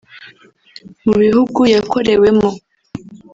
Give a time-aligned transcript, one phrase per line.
[1.05, 2.49] Mu bihugu yakorewemo